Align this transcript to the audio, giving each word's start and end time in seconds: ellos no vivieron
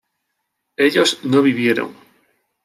ellos 0.77 1.09
no 1.31 1.43
vivieron 1.43 1.89